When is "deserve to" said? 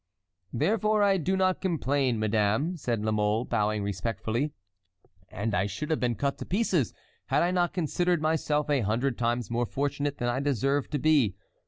10.39-10.97